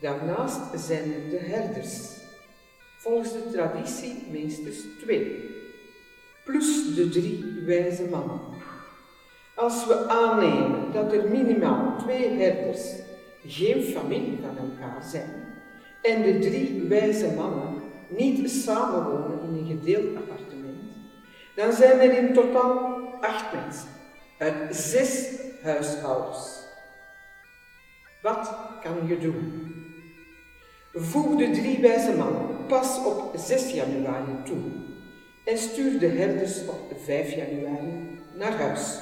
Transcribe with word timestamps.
Daarnaast 0.00 0.60
zijn 0.74 1.02
er 1.02 1.30
de 1.30 1.38
herders. 1.38 2.20
Volgens 2.98 3.32
de 3.32 3.50
traditie 3.52 4.26
minstens 4.30 4.76
twee. 5.00 5.50
Plus 6.44 6.94
de 6.94 7.08
drie 7.08 7.62
wijze 7.66 8.04
mannen. 8.04 8.40
Als 9.54 9.86
we 9.86 10.08
aannemen 10.08 10.92
dat 10.92 11.12
er 11.12 11.28
minimaal 11.28 11.98
twee 11.98 12.28
herders 12.28 12.80
geen 13.46 13.82
familie 13.82 14.38
van 14.40 14.58
elkaar 14.58 15.02
zijn 15.02 15.30
en 16.02 16.22
de 16.22 16.38
drie 16.38 16.82
wijze 16.88 17.32
mannen 17.36 17.82
niet 18.08 18.50
samenwonen 18.50 19.40
in 19.42 19.58
een 19.58 19.66
gedeeld 19.66 20.16
appartement, 20.16 20.92
dan 21.54 21.72
zijn 21.72 21.98
er 21.98 22.18
in 22.18 22.34
totaal 22.34 23.00
acht 23.20 23.52
mensen 23.52 23.88
uit 24.38 24.76
zes 24.76 25.28
huishoudens. 25.62 26.61
Wat 28.22 28.54
kan 28.82 29.06
je 29.06 29.18
doen? 29.18 29.74
Voeg 30.92 31.36
de 31.36 31.50
drie 31.50 31.80
wijze 31.80 32.12
mannen 32.16 32.66
pas 32.66 33.04
op 33.04 33.32
6 33.36 33.72
januari 33.72 34.32
toe 34.44 34.60
en 35.44 35.58
stuur 35.58 35.98
de 35.98 36.06
herders 36.06 36.66
op 36.66 36.92
5 37.04 37.34
januari 37.34 38.20
naar 38.38 38.52
huis. 38.52 38.98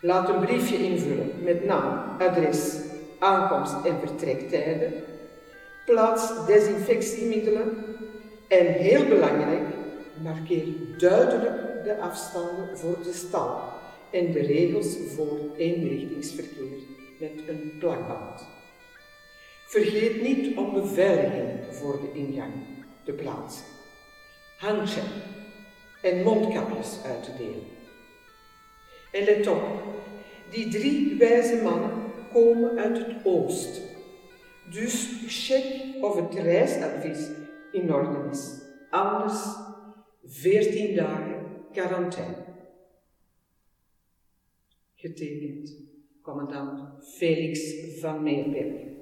Laat 0.00 0.28
een 0.28 0.40
briefje 0.40 0.76
invullen 0.76 1.30
met 1.42 1.64
naam, 1.64 2.20
adres, 2.20 2.78
aankomst 3.18 3.84
en 3.84 3.98
vertrektijden. 3.98 4.92
Plaats 5.86 6.46
desinfectiemiddelen 6.46 7.84
en 8.48 8.66
heel 8.66 9.04
belangrijk, 9.04 9.66
markeer 10.22 10.64
duidelijk 10.98 11.84
de 11.84 11.98
afstanden 12.00 12.78
voor 12.78 12.96
de 13.02 13.12
stal 13.12 13.60
en 14.10 14.32
de 14.32 14.40
regels 14.40 14.96
voor 15.16 15.38
eenrichtingsverkeer 15.56 16.83
met 17.20 17.48
een 17.48 17.72
plakband. 17.78 18.46
Vergeet 19.66 20.22
niet 20.22 20.56
om 20.56 20.72
beveiliging 20.72 21.74
voor 21.74 22.00
de 22.00 22.18
ingang 22.18 22.52
te 23.04 23.12
plaatsen, 23.12 23.64
handjes 24.58 25.04
en 26.02 26.22
mondkapjes 26.22 27.02
uit 27.04 27.22
te 27.22 27.36
delen. 27.36 27.66
En 29.12 29.24
let 29.24 29.46
op, 29.46 29.62
die 30.50 30.68
drie 30.68 31.18
wijze 31.18 31.62
mannen 31.62 31.90
komen 32.32 32.78
uit 32.78 32.98
het 32.98 33.24
oosten. 33.24 33.82
Dus 34.70 35.22
check 35.26 35.94
of 36.00 36.16
het 36.16 36.34
reisadvies 36.34 37.28
in 37.72 37.94
orde 37.94 38.28
is. 38.30 38.60
Anders 38.90 39.42
14 40.24 40.96
dagen 40.96 41.46
quarantaine. 41.72 42.44
Getekend 44.94 45.76
commandant 46.22 46.83
Félix 47.04 47.60
Van 48.00 48.22
Meerbeek. 48.22 48.93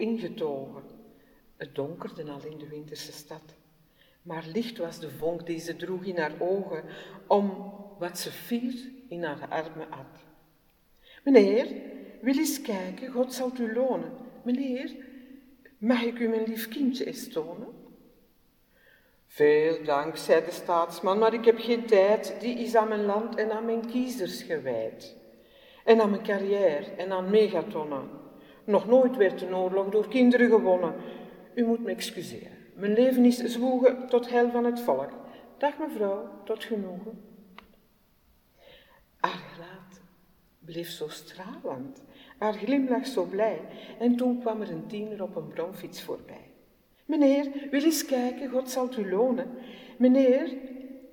Ingetogen. 0.00 0.82
Het 1.56 1.74
donkerde 1.74 2.30
al 2.30 2.44
in 2.44 2.58
de 2.58 2.68
winterse 2.68 3.12
stad. 3.12 3.42
Maar 4.22 4.44
licht 4.52 4.78
was 4.78 4.98
de 4.98 5.10
vonk 5.10 5.46
die 5.46 5.60
ze 5.60 5.76
droeg 5.76 6.04
in 6.04 6.18
haar 6.18 6.34
ogen, 6.38 6.84
om 7.26 7.72
wat 7.98 8.18
ze 8.18 8.30
fier 8.30 8.74
in 9.08 9.22
haar 9.24 9.48
armen 9.48 9.86
had. 9.90 10.24
Meneer, 11.24 11.66
wil 12.20 12.38
eens 12.38 12.62
kijken, 12.62 13.12
God 13.12 13.34
zal 13.34 13.50
u 13.60 13.74
lonen. 13.74 14.12
Meneer, 14.42 14.96
mag 15.78 16.02
ik 16.02 16.18
u 16.18 16.28
mijn 16.28 16.44
lief 16.44 16.68
kindje 16.68 17.04
eens 17.04 17.28
tonen? 17.28 17.68
Veel 19.26 19.84
dank, 19.84 20.16
zei 20.16 20.44
de 20.44 20.50
staatsman, 20.50 21.18
maar 21.18 21.34
ik 21.34 21.44
heb 21.44 21.58
geen 21.58 21.86
tijd, 21.86 22.36
die 22.40 22.58
is 22.58 22.74
aan 22.74 22.88
mijn 22.88 23.04
land 23.04 23.36
en 23.36 23.50
aan 23.50 23.64
mijn 23.64 23.86
kiezers 23.86 24.42
gewijd. 24.42 25.16
En 25.84 26.00
aan 26.00 26.10
mijn 26.10 26.22
carrière 26.22 26.84
en 26.84 27.12
aan 27.12 27.30
megatonnen. 27.30 28.08
Nog 28.64 28.86
nooit 28.86 29.16
werd 29.16 29.42
een 29.42 29.54
oorlog 29.54 29.88
door 29.88 30.08
kinderen 30.08 30.48
gewonnen. 30.50 30.94
U 31.54 31.64
moet 31.64 31.82
me 31.82 31.90
excuseren. 31.90 32.58
Mijn 32.74 32.92
leven 32.92 33.24
is 33.24 33.38
zwoegen 33.38 34.06
tot 34.08 34.30
hel 34.30 34.50
van 34.50 34.64
het 34.64 34.80
volk. 34.80 35.10
Dag 35.58 35.78
mevrouw, 35.78 36.28
tot 36.44 36.64
genoegen. 36.64 37.20
Haar 39.16 39.50
bleef 40.70 40.90
zo 40.90 41.08
stralend, 41.08 42.02
haar 42.38 42.52
glimlach 42.52 43.06
zo 43.06 43.24
blij, 43.24 43.60
en 43.98 44.16
toen 44.16 44.40
kwam 44.40 44.60
er 44.60 44.70
een 44.70 44.86
tiener 44.86 45.22
op 45.22 45.36
een 45.36 45.48
bromfiets 45.48 46.02
voorbij. 46.02 46.50
Meneer, 47.04 47.52
wil 47.70 47.82
eens 47.82 48.04
kijken, 48.04 48.50
God 48.50 48.70
zal 48.70 48.88
u 48.98 49.10
lonen. 49.10 49.50
Meneer, 49.98 50.56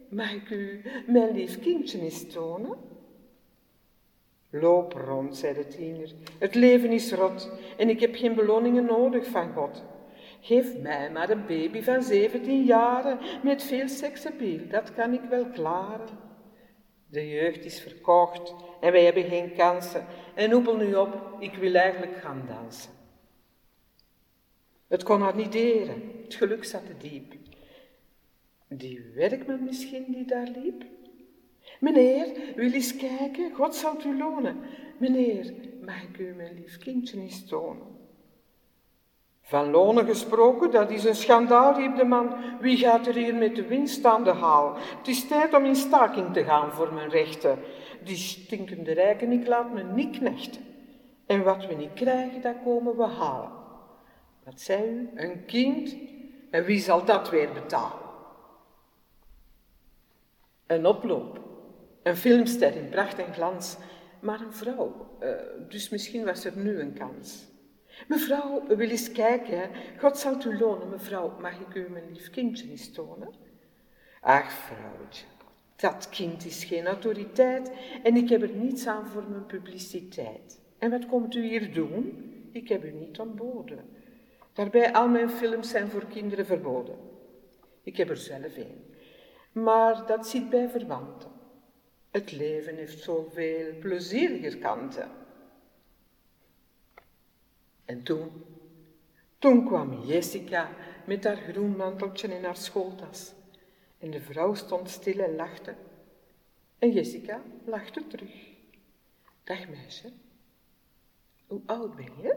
mag 0.09 0.33
ik 0.33 0.49
u 0.49 0.81
mijn 1.07 1.35
lief 1.35 1.59
kindje 1.59 1.99
eens 1.99 2.31
tonen? 2.31 2.77
Loop 4.49 4.93
rond, 4.93 5.37
zei 5.37 5.53
de 5.53 5.67
tiener. 5.67 6.11
Het 6.39 6.55
leven 6.55 6.91
is 6.91 7.11
rot 7.11 7.51
en 7.77 7.89
ik 7.89 7.99
heb 7.99 8.15
geen 8.15 8.35
beloningen 8.35 8.85
nodig 8.85 9.27
van 9.27 9.53
God. 9.53 9.83
Geef 10.41 10.77
mij 10.77 11.11
maar 11.11 11.29
een 11.29 11.45
baby 11.45 11.81
van 11.81 12.03
17 12.03 12.63
jaren 12.63 13.19
met 13.43 13.63
veel 13.63 13.87
seksappeal, 13.87 14.67
dat 14.69 14.93
kan 14.93 15.13
ik 15.13 15.21
wel 15.29 15.45
klaren. 15.45 16.25
De 17.09 17.29
jeugd 17.29 17.65
is 17.65 17.81
verkocht 17.81 18.55
en 18.81 18.91
wij 18.91 19.03
hebben 19.03 19.23
geen 19.23 19.53
kansen. 19.53 20.05
En 20.35 20.51
hoepel 20.51 20.75
nu 20.75 20.95
op, 20.95 21.35
ik 21.39 21.53
wil 21.55 21.73
eigenlijk 21.73 22.17
gaan 22.17 22.43
dansen. 22.47 22.91
Het 24.87 25.03
kon 25.03 25.21
haar 25.21 25.35
niet 25.35 25.51
deren, 25.51 26.01
het 26.23 26.35
geluk 26.35 26.63
zat 26.63 26.85
te 26.85 26.97
diep. 26.97 27.33
Die 28.67 29.11
werkman 29.15 29.63
misschien 29.63 30.05
die 30.11 30.25
daar 30.25 30.47
liep? 30.47 30.83
Meneer, 31.79 32.53
wil 32.55 32.71
eens 32.71 32.95
kijken, 32.95 33.53
God 33.53 33.75
zal 33.75 33.95
u 34.05 34.17
lonen. 34.17 34.59
Meneer, 34.97 35.53
mag 35.85 36.03
ik 36.03 36.17
u 36.17 36.33
mijn 36.35 36.53
lief 36.53 36.77
kindje 36.77 37.19
eens 37.19 37.47
tonen? 37.47 37.95
Van 39.41 39.71
lonen 39.71 40.05
gesproken, 40.05 40.71
dat 40.71 40.91
is 40.91 41.03
een 41.03 41.15
schandaal, 41.15 41.75
riep 41.75 41.95
de 41.95 42.03
man. 42.03 42.35
Wie 42.59 42.77
gaat 42.77 43.07
er 43.07 43.15
hier 43.15 43.35
met 43.35 43.55
de 43.55 43.67
winst 43.67 44.05
aan 44.05 44.23
de 44.23 44.33
haal? 44.33 44.75
Het 44.97 45.07
is 45.07 45.27
tijd 45.27 45.53
om 45.53 45.65
in 45.65 45.75
staking 45.75 46.33
te 46.33 46.43
gaan 46.43 46.71
voor 46.71 46.93
mijn 46.93 47.09
rechten. 47.09 47.59
Die 48.03 48.15
stinkende 48.15 48.93
rijken, 48.93 49.31
ik 49.31 49.47
laat 49.47 49.73
me 49.73 49.83
niet 49.83 50.17
knechten. 50.17 50.61
En 51.25 51.43
wat 51.43 51.65
we 51.65 51.73
niet 51.73 51.93
krijgen, 51.93 52.41
dat 52.41 52.55
komen 52.63 52.97
we 52.97 53.05
halen. 53.05 53.51
Wat 54.43 54.61
zei 54.61 54.83
u? 54.83 55.09
Een 55.15 55.45
kind? 55.45 55.95
En 56.49 56.63
wie 56.63 56.79
zal 56.79 57.05
dat 57.05 57.29
weer 57.29 57.53
betalen? 57.53 58.05
Een 60.67 60.85
oploop. 60.85 61.46
Een 62.07 62.17
filmster 62.17 62.75
in 62.75 62.89
pracht 62.89 63.19
en 63.19 63.33
glans. 63.33 63.77
Maar 64.19 64.41
een 64.41 64.53
vrouw. 64.53 65.17
Uh, 65.23 65.29
dus 65.69 65.89
misschien 65.89 66.25
was 66.25 66.45
er 66.45 66.57
nu 66.57 66.79
een 66.79 66.93
kans. 66.93 67.45
Mevrouw, 68.07 68.67
wil 68.67 68.89
eens 68.89 69.11
kijken. 69.11 69.69
God 69.99 70.17
zal 70.17 70.45
u 70.45 70.57
lonen. 70.57 70.89
Mevrouw, 70.89 71.37
mag 71.39 71.59
ik 71.59 71.75
u 71.75 71.89
mijn 71.89 72.11
lief 72.13 72.29
kindje 72.29 72.69
eens 72.69 72.91
tonen? 72.91 73.33
Ach, 74.21 74.51
vrouwtje. 74.51 75.25
Dat 75.75 76.09
kind 76.09 76.45
is 76.45 76.63
geen 76.63 76.85
autoriteit 76.85 77.71
en 78.03 78.15
ik 78.15 78.29
heb 78.29 78.41
er 78.41 78.55
niets 78.55 78.87
aan 78.87 79.07
voor 79.07 79.23
mijn 79.29 79.45
publiciteit. 79.45 80.59
En 80.77 80.89
wat 80.89 81.05
komt 81.05 81.35
u 81.35 81.47
hier 81.47 81.73
doen? 81.73 82.23
Ik 82.51 82.69
heb 82.69 82.83
u 82.83 82.91
niet 82.91 83.19
ontboden. 83.19 83.79
Daarbij, 84.53 84.93
al 84.93 85.07
mijn 85.07 85.29
films 85.29 85.69
zijn 85.69 85.89
voor 85.89 86.05
kinderen 86.05 86.45
verboden. 86.45 86.95
Ik 87.83 87.97
heb 87.97 88.09
er 88.09 88.17
zelf 88.17 88.57
een. 88.57 88.95
Maar 89.51 90.05
dat 90.05 90.27
zit 90.27 90.49
bij 90.49 90.69
verwanten. 90.69 91.35
Het 92.17 92.31
leven 92.31 92.75
heeft 92.75 93.03
zoveel 93.03 93.77
plezieriger 93.79 94.57
kanten. 94.57 95.11
En 97.85 98.03
toen, 98.03 98.31
toen 99.39 99.65
kwam 99.65 100.03
Jessica 100.05 100.69
met 101.05 101.23
haar 101.23 101.37
groen 101.37 101.75
manteltje 101.75 102.27
in 102.27 102.43
haar 102.43 102.55
schooltas. 102.55 103.33
En 103.99 104.11
de 104.11 104.21
vrouw 104.21 104.53
stond 104.53 104.89
stil 104.89 105.19
en 105.19 105.35
lachte. 105.35 105.75
En 106.79 106.91
Jessica 106.91 107.41
lachte 107.65 108.07
terug. 108.07 108.47
Dag 109.43 109.69
meisje, 109.69 110.11
hoe 111.47 111.61
oud 111.65 111.95
ben 111.95 112.11
je? 112.21 112.35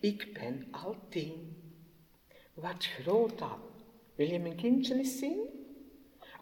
Ik 0.00 0.32
ben 0.32 0.68
al 0.70 0.96
tien. 1.08 1.62
Wat 2.54 2.84
groot 2.84 3.38
dan. 3.38 3.60
Wil 4.14 4.30
je 4.30 4.38
mijn 4.38 4.56
kindje 4.56 4.94
eens 4.94 5.18
zien? 5.18 5.40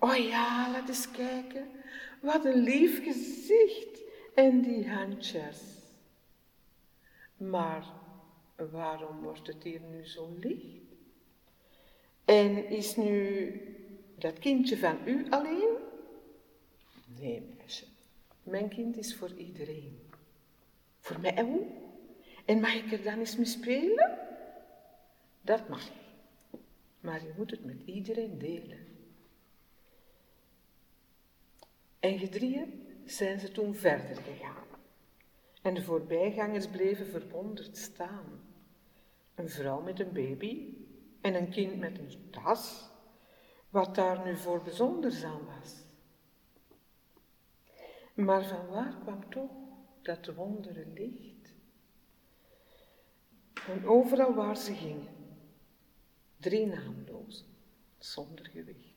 Oh 0.00 0.16
ja, 0.16 0.70
laat 0.70 0.88
eens 0.88 1.10
kijken. 1.10 1.81
Wat 2.20 2.44
een 2.44 2.62
lief 2.62 3.04
gezicht 3.04 4.02
en 4.34 4.60
die 4.60 4.88
handjes. 4.88 5.60
Maar 7.36 7.86
waarom 8.70 9.20
wordt 9.20 9.46
het 9.46 9.62
hier 9.62 9.80
nu 9.80 10.06
zo 10.06 10.36
licht? 10.40 10.80
En 12.24 12.68
is 12.68 12.96
nu 12.96 13.60
dat 14.18 14.38
kindje 14.38 14.76
van 14.76 14.98
u 15.04 15.26
alleen? 15.30 15.76
Nee, 17.18 17.42
meisje. 17.58 17.84
Mijn 18.42 18.68
kind 18.68 18.96
is 18.96 19.14
voor 19.14 19.32
iedereen. 19.36 19.98
Voor 20.98 21.20
mij 21.20 21.44
ook. 21.44 21.66
En 22.44 22.60
mag 22.60 22.74
ik 22.74 22.92
er 22.92 23.02
dan 23.02 23.18
eens 23.18 23.36
mee 23.36 23.46
spelen? 23.46 24.18
Dat 25.40 25.68
mag. 25.68 25.90
Maar 27.00 27.22
je 27.22 27.32
moet 27.36 27.50
het 27.50 27.64
met 27.64 27.82
iedereen 27.84 28.38
delen. 28.38 28.91
En 32.02 32.18
gedrieën 32.18 32.86
zijn 33.04 33.40
ze 33.40 33.52
toen 33.52 33.74
verder 33.74 34.16
gegaan. 34.16 34.66
En 35.62 35.74
de 35.74 35.82
voorbijgangers 35.82 36.66
bleven 36.66 37.06
verwonderd 37.06 37.76
staan. 37.76 38.40
Een 39.34 39.48
vrouw 39.48 39.80
met 39.80 40.00
een 40.00 40.12
baby 40.12 40.74
en 41.20 41.34
een 41.34 41.50
kind 41.50 41.78
met 41.78 41.98
een 41.98 42.30
tas, 42.30 42.90
wat 43.68 43.94
daar 43.94 44.24
nu 44.24 44.36
voor 44.36 44.62
bijzonders 44.62 45.24
aan 45.24 45.44
was. 45.44 45.84
Maar 48.14 48.44
van 48.44 48.66
waar 48.66 48.98
kwam 49.02 49.30
toch 49.30 49.50
dat 50.02 50.34
wondere 50.34 50.86
licht? 50.86 51.54
En 53.68 53.86
overal 53.86 54.34
waar 54.34 54.56
ze 54.56 54.74
gingen, 54.74 55.14
drie 56.36 56.66
naamlozen, 56.66 57.46
zonder 57.98 58.46
gewicht. 58.46 58.91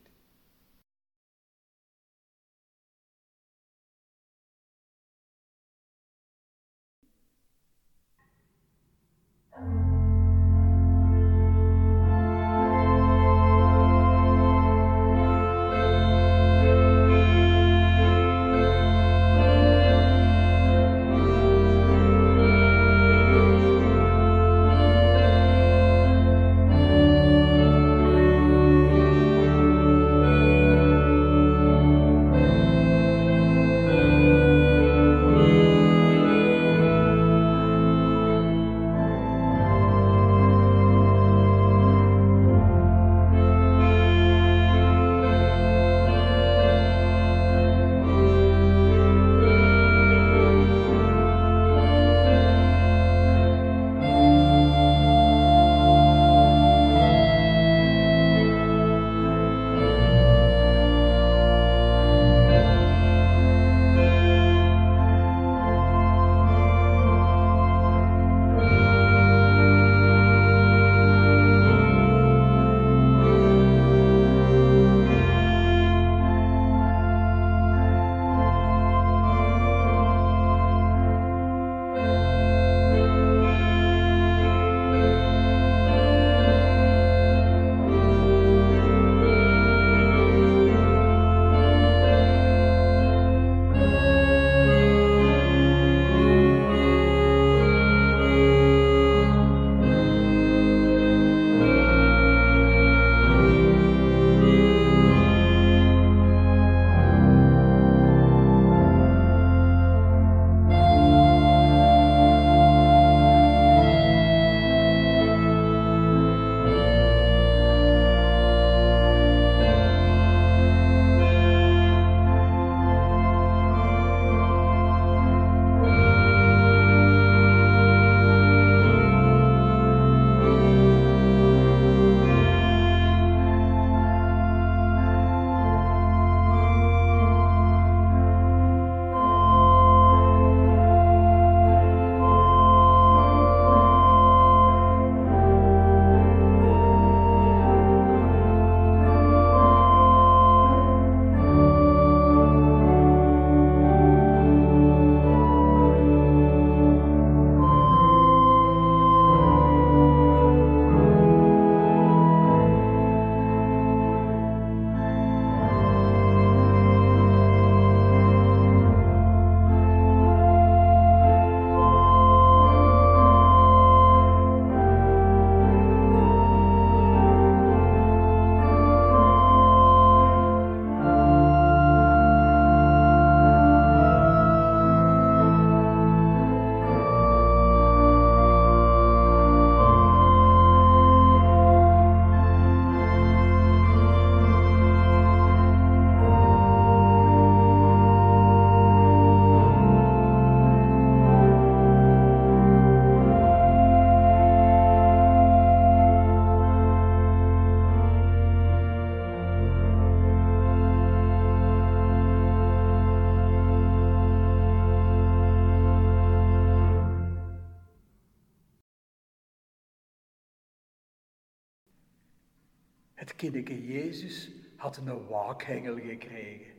Kindje 223.36 223.86
Jezus 223.86 224.50
had 224.76 224.96
een 224.96 225.26
waakhengel 225.28 225.96
gekregen. 225.96 226.72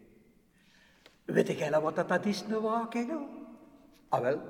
Weet 1.25 1.57
jij 1.57 1.69
nou 1.69 1.83
wat 1.83 2.07
dat 2.07 2.25
is, 2.25 2.41
een 2.41 2.61
waakhengel? 2.61 3.27
Ah 4.09 4.21
wel, 4.21 4.41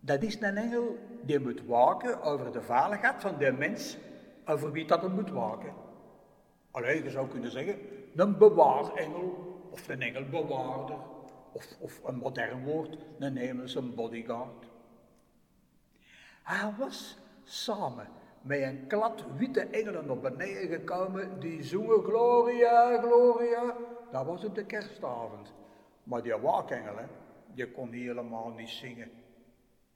dat 0.00 0.22
is 0.22 0.40
een 0.40 0.56
engel 0.56 0.98
die 1.22 1.40
moet 1.40 1.64
waken 1.64 2.22
over 2.22 2.52
de 2.52 2.62
veiligheid 2.62 3.20
van 3.20 3.38
de 3.38 3.52
mens 3.52 3.96
over 4.44 4.72
wie 4.72 4.86
dat 4.86 5.02
er 5.02 5.10
moet 5.10 5.30
waken. 5.30 5.74
Alleen, 6.70 7.02
je 7.02 7.10
zou 7.10 7.28
kunnen 7.28 7.50
zeggen, 7.50 7.78
een 8.16 8.38
bewaarengel 8.38 9.54
of 9.70 9.88
een 9.88 10.02
engelbewaarder 10.02 10.98
of, 11.52 11.66
of 11.80 12.00
een 12.04 12.16
modern 12.16 12.64
woord, 12.64 12.96
een 13.18 13.36
hemelse 13.36 13.82
bodyguard. 13.82 14.66
Hij 16.42 16.74
was 16.78 17.18
samen 17.44 18.08
met 18.46 18.60
een 18.60 18.86
klad 18.86 19.24
witte 19.36 19.60
engelen 19.60 20.10
op 20.10 20.22
beneden 20.22 20.68
gekomen 20.68 21.40
die 21.40 21.62
zongen 21.62 22.02
Gloria, 22.02 23.00
Gloria. 23.00 23.76
Dat 24.10 24.26
was 24.26 24.44
op 24.44 24.54
de 24.54 24.64
kerstavond. 24.64 25.52
Maar 26.02 26.22
die 26.22 26.36
waakengel, 26.36 26.96
hè, 26.96 27.06
die 27.54 27.70
kon 27.70 27.92
helemaal 27.92 28.48
niet 28.50 28.68
zingen. 28.68 29.10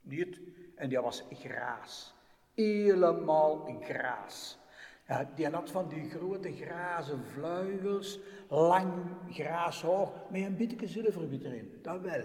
Niet? 0.01 0.39
En 0.75 0.89
die 0.89 0.99
was 0.99 1.25
graas. 1.33 2.13
Helemaal 2.53 3.79
graas. 3.81 4.59
Ja, 5.07 5.29
die 5.35 5.47
had 5.47 5.71
van 5.71 5.87
die 5.87 6.09
grote 6.09 6.51
grazen 6.53 7.23
vleugels, 7.25 8.19
lang 8.49 8.93
graashoor, 9.29 10.11
met 10.29 10.41
een 10.41 10.57
beetje 10.57 10.87
zilverwit 10.87 11.43
erin, 11.43 11.79
dat 11.81 12.01
wel. 12.01 12.23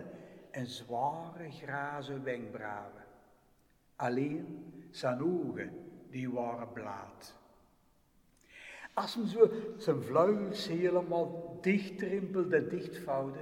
En 0.51 0.67
zware 0.67 1.51
grazen 1.51 2.25
wenkbrauwen. 2.25 3.05
Alleen 3.97 4.65
zijn 4.91 5.23
ogen, 5.23 5.71
die 6.11 6.31
waren 6.31 6.73
blaad. 6.73 7.35
Als 8.95 9.15
hem 9.15 9.27
zo 9.27 9.51
zijn 9.77 10.03
vleugels 10.03 10.69
helemaal 10.69 11.59
dichtrimpelde, 11.61 12.67
dichtvouwde, 12.67 13.41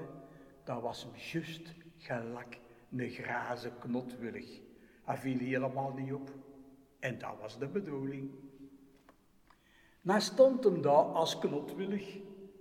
dan 0.64 0.81
was 0.81 1.03
hem 1.03 1.12
juist 1.33 1.74
gelijk 1.98 2.59
een 2.90 3.11
grazen 3.11 3.79
knotwillig. 3.79 4.61
Hij 5.05 5.16
viel 5.16 5.38
helemaal 5.38 5.92
niet 5.92 6.12
op. 6.12 6.31
En 6.98 7.18
dat 7.18 7.37
was 7.40 7.59
de 7.59 7.66
bedoeling. 7.66 8.31
Nou 10.00 10.20
stond 10.20 10.64
hem 10.64 10.83
daar 10.83 11.05
als 11.05 11.38
knotwillig 11.38 12.18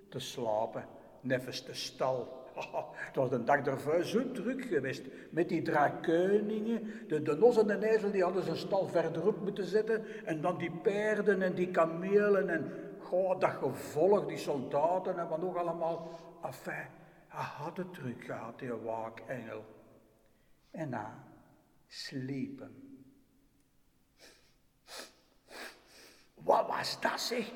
te 0.10 0.20
slapen, 0.20 0.88
nevens 1.22 1.66
de 1.66 1.74
stal. 1.74 2.43
Het 3.06 3.16
was 3.16 3.30
de 3.30 3.44
dag 3.44 3.66
ervoor 3.66 4.04
zo 4.04 4.32
druk 4.32 4.66
geweest 4.66 5.06
met 5.30 5.50
die 5.50 5.62
draakeuningen. 5.62 7.08
De, 7.08 7.22
de 7.22 7.36
nos 7.36 7.58
en 7.58 7.68
de 7.68 7.88
ezel 7.88 8.12
die 8.12 8.24
hadden 8.24 8.44
zijn 8.44 8.58
stal 8.58 8.88
verderop 8.88 9.42
moeten 9.42 9.66
zetten. 9.66 10.26
En 10.26 10.42
dan 10.42 10.58
die 10.58 10.72
paarden 10.72 11.42
en 11.42 11.54
die 11.54 11.72
kamelen 11.72 12.50
en 12.50 12.72
goh, 13.00 13.40
dat 13.40 13.52
gevolg, 13.52 14.26
die 14.26 14.38
soldaten 14.38 15.20
en 15.20 15.28
wat 15.28 15.42
nog 15.42 15.56
allemaal. 15.56 16.20
Enfin, 16.44 16.88
hij 17.28 17.44
had 17.44 17.78
het 17.78 17.94
druk 17.94 18.24
gehad, 18.24 18.60
die 18.60 18.74
waakengel. 18.74 19.66
En 20.72 20.90
na 20.90 21.24
slepen. 21.88 22.76
Wat 26.34 26.68
was 26.68 27.02
dat 27.02 27.22
zeg? 27.22 27.52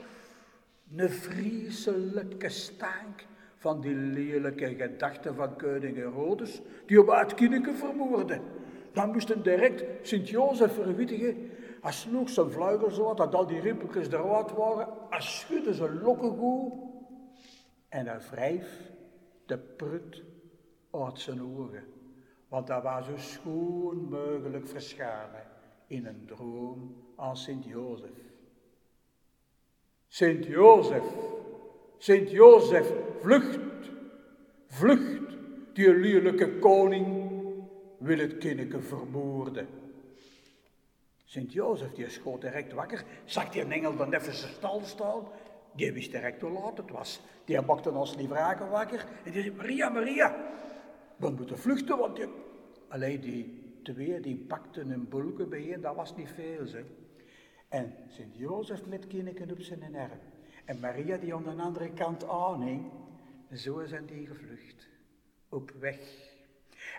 Een 0.96 1.10
vreselijke 1.10 2.50
stank 2.50 3.26
van 3.58 3.82
die 3.82 3.96
lelijke 3.96 4.76
gedachten 4.76 5.36
van 5.36 5.58
koning 5.58 5.96
Herodes, 5.96 6.62
die 6.86 7.00
op 7.00 7.08
het 7.08 7.34
kindje 7.34 7.74
vermoorde. 7.74 8.40
Dan 8.94 9.12
moesten 9.12 9.44
direct 9.44 10.08
Sint-Jozef 10.08 10.74
verwittigen. 10.74 11.50
Hij 11.82 11.92
sloeg 11.92 12.30
zijn 12.30 12.52
vleugels 12.52 12.96
zo 12.96 13.14
dat 13.14 13.36
al 13.36 13.48
die 13.48 13.60
rimpeltjes 13.60 14.08
eruit 14.08 14.52
waren. 14.52 14.88
Hij 15.10 15.22
schudde 15.22 15.74
zijn 15.74 16.02
lokken 16.02 16.38
goed. 16.38 16.74
En 17.90 18.08
hij 18.08 18.20
wrijf 18.32 18.92
de 19.46 19.58
prut 19.58 20.24
uit 20.92 21.20
zijn 21.20 21.42
ogen. 21.42 21.84
Want 22.48 22.68
dat 22.68 22.84
was 22.84 23.06
zo 23.06 23.18
schoon 23.18 24.10
mogelijk 24.10 24.68
verscharen 24.68 25.48
in 25.88 26.06
een 26.06 26.26
droom 26.26 26.96
aan 27.16 27.38
Sint-Jozef. 27.38 28.10
Sint-Jozef, 30.08 31.04
Sint-Jozef, 31.98 32.92
vlucht, 33.22 33.60
vlucht, 34.68 35.38
die 35.74 35.94
lelijke 35.94 36.60
koning 36.60 37.08
wil 37.98 38.18
het 38.18 38.38
kindje 38.38 38.80
vermoorden. 38.80 39.68
Sint-Jozef, 41.26 41.92
die 41.94 42.10
schoot 42.10 42.42
direct 42.42 42.74
wakker, 42.74 43.04
zag 43.26 43.50
die 43.50 43.64
engel 43.64 43.96
dan 43.96 44.14
even 44.14 44.34
zijn 44.34 44.54
stal 44.54 44.82
staan, 44.84 45.28
die 45.76 45.92
wist 45.92 46.12
direct 46.12 46.42
hoe 46.42 46.52
laat 46.52 46.78
het 46.78 46.92
was. 46.92 47.20
Die 47.46 47.62
maakte 47.62 47.92
ons 47.92 48.16
liefraken 48.16 48.70
wakker 48.70 49.06
en 49.24 49.32
die 49.32 49.42
zei, 49.42 49.56
Maria, 49.56 49.90
Maria, 49.90 50.36
we 51.16 51.30
moeten 51.30 51.58
vluchten, 51.58 51.98
want 51.98 52.16
die... 52.16 52.28
Alleen 52.88 53.20
die 53.20 53.64
twee, 53.84 54.20
die 54.20 54.36
pakten 54.36 54.90
een 54.90 55.10
bulken 55.10 55.50
bijeen, 55.50 55.82
dat 55.82 55.96
was 55.96 56.16
niet 56.16 56.30
veel, 56.30 56.68
zeg. 56.68 56.84
En 57.70 57.94
Sint-Jozef 58.08 58.86
met 58.86 59.08
kinderen 59.08 59.52
op 59.52 59.62
zijn 59.62 59.96
arm. 59.96 60.20
En 60.68 60.80
Maria 60.80 61.18
die 61.18 61.34
aan 61.34 61.44
de 61.44 61.64
andere 61.64 61.90
kant 61.90 62.28
aanhing. 62.28 62.92
Zo 63.54 63.86
zijn 63.86 64.06
die 64.06 64.28
gevlucht. 64.28 64.88
Op 65.50 65.72
weg. 65.80 66.00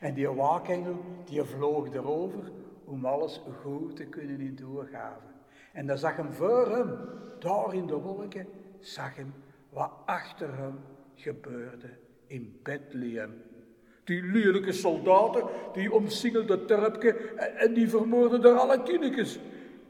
En 0.00 0.14
die 0.14 0.28
waakengel 0.28 0.96
die 1.24 1.42
vloog 1.42 1.92
erover 1.92 2.52
om 2.84 3.04
alles 3.04 3.40
goed 3.62 3.96
te 3.96 4.04
kunnen 4.04 4.40
in 4.40 4.56
doorgaven. 4.56 5.34
En 5.72 5.86
dan 5.86 5.98
zag 5.98 6.16
hem 6.16 6.32
voor 6.32 6.70
hem, 6.70 6.98
daar 7.38 7.74
in 7.74 7.86
de 7.86 7.96
wolken, 7.96 8.46
zag 8.78 9.16
hem 9.16 9.34
wat 9.70 9.90
achter 10.04 10.56
hem 10.56 10.78
gebeurde 11.14 11.88
in 12.26 12.60
Bethlehem. 12.62 13.42
Die 14.04 14.22
lelijke 14.22 14.72
soldaten, 14.72 15.44
die 15.72 15.92
omsingelden 15.92 16.66
terpje 16.66 17.12
en, 17.12 17.56
en 17.56 17.74
die 17.74 17.88
vermoorden 17.88 18.44
er 18.44 18.58
alle 18.58 18.82
kindjes. 18.82 19.38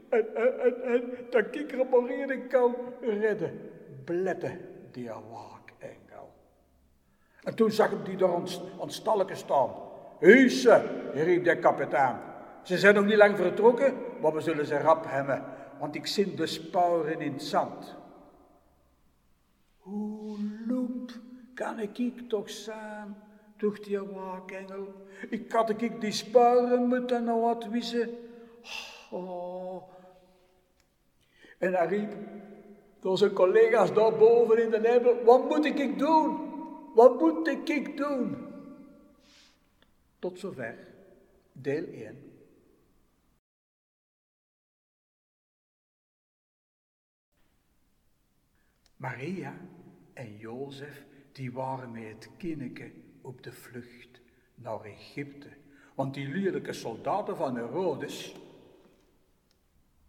En, 0.09 0.35
en, 0.35 0.59
en, 0.59 0.81
en 0.83 1.03
dat 1.29 1.55
ik 1.55 1.71
repareren 1.71 2.47
kan 2.47 2.75
redden. 3.01 3.68
Blette 4.09 4.57
die 4.91 5.09
waakengel. 5.09 6.33
En 7.43 7.55
toen 7.55 7.71
zag 7.71 7.91
ik 7.91 8.05
die 8.05 8.17
daar 8.17 8.33
aan, 8.33 8.45
aan 8.81 8.91
stalken 8.91 9.37
staan. 9.37 9.69
Heuse, 10.19 10.81
riep 11.13 11.43
de 11.43 11.59
kapitein. 11.59 12.15
Ze 12.63 12.77
zijn 12.77 12.95
nog 12.95 13.05
niet 13.05 13.15
lang 13.15 13.37
vertrokken, 13.37 13.93
maar 14.21 14.33
we 14.33 14.41
zullen 14.41 14.65
ze 14.65 14.77
rap 14.77 15.05
hebben, 15.07 15.43
want 15.79 15.95
ik 15.95 16.07
zie 16.07 16.33
de 16.33 16.47
spouwen 16.47 17.19
in 17.19 17.33
het 17.33 17.43
zand. 17.43 17.95
Hoe 19.77 20.37
loemp 20.67 21.11
kan 21.53 21.79
ik 21.79 22.29
toch 22.29 22.49
zijn, 22.49 23.15
dacht 23.57 23.83
die 23.83 23.99
waakengel. 23.99 25.05
Ik 25.29 25.51
had 25.51 25.69
ik 25.69 26.01
die 26.01 26.11
spouwen 26.11 26.87
moeten 26.87 27.23
nou 27.23 27.41
wat 27.41 27.65
wissen. 27.65 28.09
Oh, 29.11 29.83
en 31.57 31.73
hij 31.73 31.87
riep 31.87 32.13
door 32.99 33.17
zijn 33.17 33.33
collega's 33.33 33.93
daarboven 33.93 34.63
in 34.63 34.69
de 34.69 34.79
nebel, 34.79 35.23
wat 35.23 35.49
moet 35.49 35.65
ik 35.65 35.97
doen? 35.97 36.47
Wat 36.93 37.19
moet 37.19 37.47
ik 37.67 37.97
doen? 37.97 38.47
Tot 40.19 40.39
zover, 40.39 40.87
deel 41.51 41.85
1. 41.85 42.29
Maria 48.95 49.57
en 50.13 50.37
Jozef, 50.37 51.05
die 51.31 51.51
waren 51.51 51.91
met 51.91 52.03
het 52.03 52.29
kindje 52.37 52.91
op 53.21 53.43
de 53.43 53.51
vlucht 53.51 54.21
naar 54.55 54.81
Egypte. 54.81 55.49
Want 55.95 56.13
die 56.13 56.27
lelijke 56.27 56.73
soldaten 56.73 57.35
van 57.35 57.55
Herodes, 57.55 58.35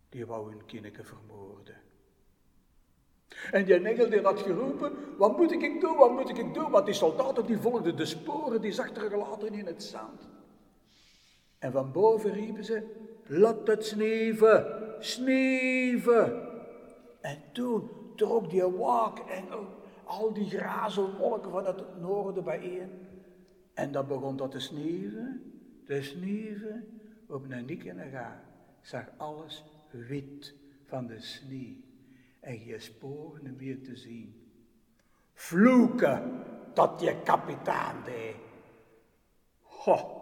die 0.09 0.27
wou 0.27 0.51
hun 0.51 0.67
kindje 0.67 1.05
vermoorden. 1.05 1.77
En 3.51 3.65
die 3.65 3.75
engel 3.75 4.11
die 4.11 4.21
had 4.21 4.41
geroepen, 4.41 4.93
wat 5.17 5.37
moet 5.37 5.53
ik 5.53 5.81
doen, 5.81 5.97
wat 5.97 6.13
moet 6.13 6.39
ik 6.39 6.55
doen? 6.55 6.71
Want 6.71 6.85
die 6.85 6.95
soldaten 6.95 7.47
die 7.47 7.59
volgden 7.59 7.97
de 7.97 8.05
sporen 8.05 8.61
die 8.61 8.81
achtergelaten 8.81 9.53
in 9.53 9.67
het 9.67 9.83
zand. 9.83 10.29
En 11.59 11.73
van 11.73 11.93
boven 11.93 12.33
riepen 12.33 12.65
ze, 12.65 12.83
laat 13.27 13.67
het 13.67 13.85
sneven, 13.85 14.67
sneven. 14.99 16.49
En 17.21 17.39
toen 17.53 17.91
trok 18.17 18.51
die 18.51 18.67
waakengel 18.67 19.67
al 20.05 20.33
die 20.33 20.49
grazelwolken 20.49 21.51
van 21.51 21.67
het 21.67 22.01
noorden 22.01 22.45
bijeen. 22.45 22.91
En 23.75 23.93
dan 23.93 24.07
begon 24.07 24.37
dat 24.37 24.51
te 24.51 24.61
sneven, 24.61 25.53
te 25.85 26.03
sneven, 26.03 27.01
op 27.29 27.51
een 27.51 27.65
nik 27.65 27.85
en 27.85 27.99
een 27.99 28.11
ga. 28.11 28.43
Zag 28.81 29.05
alles 29.17 29.65
wit 29.91 30.55
van 30.85 31.07
de 31.07 31.21
sneeuw 31.21 31.90
en 32.41 32.65
je 32.65 32.79
sporen 32.79 33.57
meer 33.57 33.83
te 33.83 33.97
zien. 33.97 34.51
Vloeken 35.33 36.45
dat 36.75 37.01
je 37.01 37.23
kapitein 37.23 38.05
deed. 38.05 38.37
Ho, 39.63 40.21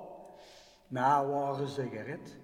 nou 0.89 1.29
waren 1.29 1.69
ze 1.69 1.89
gered. 1.89 2.39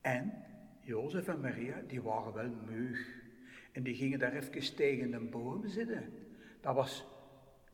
En 0.00 0.44
Jozef 0.80 1.28
en 1.28 1.40
Maria, 1.40 1.80
die 1.86 2.02
waren 2.02 2.32
wel 2.32 2.50
meug. 2.64 3.24
En 3.72 3.82
die 3.82 3.94
gingen 3.94 4.18
daar 4.18 4.32
even 4.32 4.74
tegen 4.76 5.12
een 5.12 5.30
boom 5.30 5.66
zitten. 5.68 6.12
Dat 6.60 6.74
was 6.74 7.06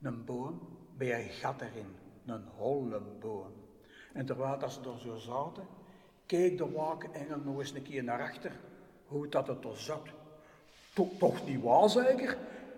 een 0.01 0.25
boom 0.25 0.79
met 0.97 1.09
een 1.09 1.29
gat 1.29 1.61
erin, 1.61 1.95
een 2.27 2.45
holle 2.47 3.01
boom. 3.01 3.53
En 4.13 4.27
terwijl 4.27 4.59
dat 4.59 4.73
ze 4.73 4.81
er 4.81 4.99
zo 4.99 5.17
zaten, 5.17 5.67
keek 6.27 6.59
de 6.59 6.71
wakenengel 6.71 7.39
nog 7.39 7.59
eens 7.59 7.75
een 7.75 7.83
keer 7.83 8.05
naar 8.05 8.21
achter, 8.21 8.61
hoe 9.07 9.29
dat 9.29 9.47
het 9.47 9.65
er 9.65 9.77
zat. 9.77 10.09
Toch, 10.95 11.09
toch 11.19 11.47
niet 11.47 11.63
waar? 11.63 11.89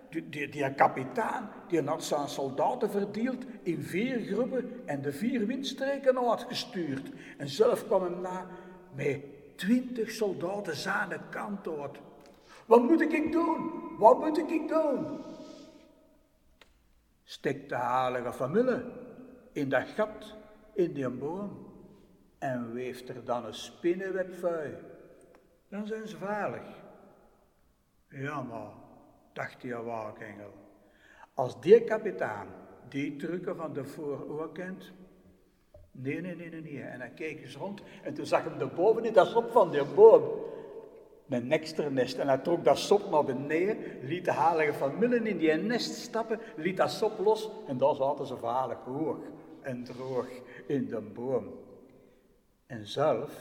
Die, 0.09 0.29
die, 0.29 0.49
die 0.49 0.73
kapitein 0.73 1.49
die 1.67 1.81
had 1.81 2.03
zijn 2.03 2.27
soldaten 2.27 2.91
verdeeld 2.91 3.43
in 3.63 3.81
vier 3.81 4.19
groepen 4.19 4.81
en 4.85 5.01
de 5.01 5.11
vier 5.11 5.45
windstreken 5.45 6.29
uitgestuurd. 6.29 7.09
En 7.37 7.49
zelf 7.49 7.85
kwam 7.85 8.03
hem 8.03 8.21
na 8.21 8.47
met 8.95 9.21
twintig 9.55 10.11
soldaten 10.11 10.75
zijn 10.75 11.09
kant 11.29 11.67
uit. 11.67 11.97
Wat 12.65 12.81
moet 12.81 13.01
ik 13.01 13.31
doen? 13.31 13.71
Wat 13.97 14.19
moet 14.19 14.37
ik 14.37 14.67
doen? 14.67 15.21
Stek 17.23 17.69
de 17.69 17.75
halige 17.75 18.33
familie 18.33 18.83
in 19.51 19.69
dat 19.69 19.87
gat 19.95 20.35
in 20.73 20.93
die 20.93 21.09
boom 21.09 21.73
en 22.39 22.73
weeft 22.73 23.09
er 23.09 23.25
dan 23.25 23.45
een 23.45 23.53
spinnenweb 23.53 24.35
vuil. 24.35 24.73
Dan 25.69 25.87
zijn 25.87 26.07
ze 26.07 26.17
veilig. 26.17 26.84
Ja, 28.09 28.41
maar, 28.41 28.71
dacht 29.33 29.61
die 29.61 29.75
waakengel, 29.75 30.53
als 31.33 31.61
die 31.61 31.83
kapitein 31.83 32.47
die 32.89 33.15
trucken 33.15 33.55
van 33.55 33.73
de 33.73 33.85
vooroor 33.85 34.51
kent, 34.51 34.91
nee, 35.91 36.21
nee, 36.21 36.35
nee, 36.35 36.49
nee. 36.49 36.81
En 36.81 36.99
hij 36.99 37.09
keek 37.09 37.41
eens 37.41 37.55
rond 37.55 37.81
en 38.03 38.13
toen 38.13 38.25
zag 38.25 38.43
hem 38.43 38.57
de 38.57 38.67
boven 38.67 39.05
in 39.05 39.13
dat 39.13 39.27
sop 39.27 39.51
van 39.51 39.71
die 39.71 39.85
boom 39.85 40.23
een 41.29 41.51
extra 41.51 41.89
nest. 41.89 42.17
En 42.17 42.27
hij 42.27 42.37
trok 42.37 42.63
dat 42.63 42.77
sop 42.77 43.09
naar 43.11 43.23
beneden, 43.23 43.77
liet 44.01 44.25
de 44.25 44.31
halige 44.31 44.73
familie 44.73 45.21
in 45.21 45.37
die 45.37 45.53
nest 45.53 45.93
stappen, 45.93 46.39
liet 46.55 46.77
dat 46.77 46.91
sop 46.91 47.19
los 47.19 47.49
en 47.67 47.77
daar 47.77 47.95
zaten 47.95 48.25
ze 48.25 48.37
veilig 48.37 48.77
hoog 48.83 49.17
en 49.61 49.83
droog 49.83 50.27
in 50.67 50.87
de 50.87 51.01
boom. 51.01 51.53
En 52.65 52.87
zelf, 52.87 53.31